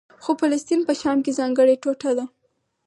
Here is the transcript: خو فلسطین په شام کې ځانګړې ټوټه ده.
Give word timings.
خو 0.23 0.31
فلسطین 0.41 0.81
په 0.87 0.93
شام 1.01 1.17
کې 1.25 1.35
ځانګړې 1.39 1.75
ټوټه 1.83 2.11
ده. 2.17 2.25